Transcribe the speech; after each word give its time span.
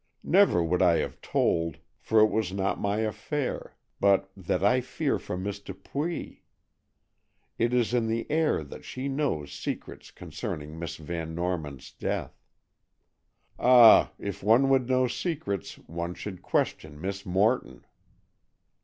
Never 0.23 0.63
would 0.63 0.81
I 0.81 0.97
have 0.97 1.21
told, 1.21 1.77
for 1.99 2.21
it 2.21 2.31
was 2.31 2.51
not 2.51 2.79
my 2.79 3.01
affair, 3.01 3.75
but 3.99 4.31
that 4.35 4.63
I 4.63 4.81
fear 4.81 5.19
for 5.19 5.37
Miss 5.37 5.59
Dupuy. 5.59 6.41
It 7.59 7.71
is 7.71 7.93
in 7.93 8.07
the 8.07 8.25
air 8.31 8.63
that 8.63 8.83
she 8.83 9.07
knows 9.07 9.53
secrets 9.53 10.09
concerning 10.09 10.79
Miss 10.79 10.95
Van 10.95 11.35
Norman's 11.35 11.91
death. 11.91 12.33
Ah, 13.59 14.11
if 14.17 14.41
one 14.41 14.69
would 14.69 14.89
know 14.89 15.05
secrets, 15.07 15.77
one 15.77 16.15
should 16.15 16.41
question 16.41 16.99
Miss 16.99 17.23
Morton." 17.23 17.85